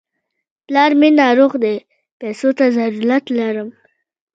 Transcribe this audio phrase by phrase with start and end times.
[0.65, 1.75] پلار مې ناروغ دی،
[2.19, 3.69] پيسو ته ضرورت لرم.